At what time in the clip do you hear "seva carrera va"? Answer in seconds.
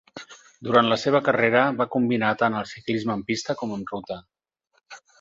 1.01-1.87